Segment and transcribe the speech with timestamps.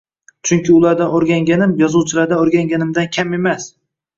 [0.49, 3.71] Chunki ulardan oʻrganganim yozuvchilardan oʻrganganimdan kam emas